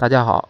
[0.00, 0.48] 大家好，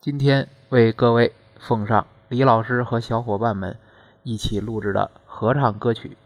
[0.00, 3.76] 今天为各位奉上李老师和小伙伴们
[4.22, 6.16] 一起录制的合唱歌曲。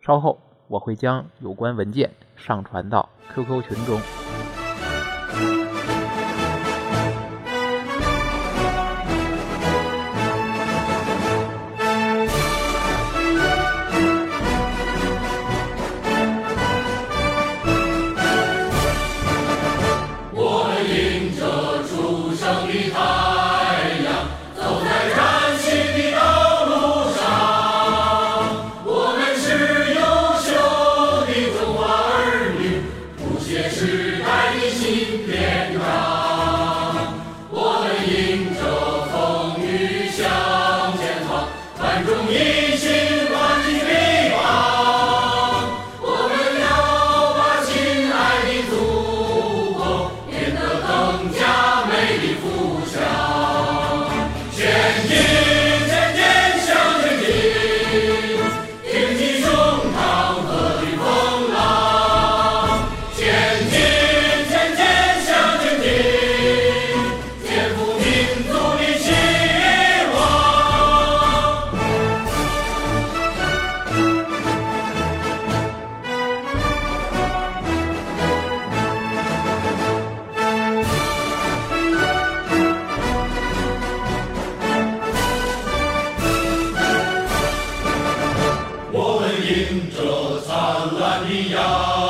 [0.00, 4.00] 稍后我会将有关文件上传到 QQ 群中。
[22.92, 23.25] 他
[90.46, 92.05] سالانیہ